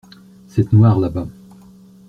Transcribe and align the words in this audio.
Cette 0.47 0.73
noire 0.73 0.97
là-bas. 0.99 1.27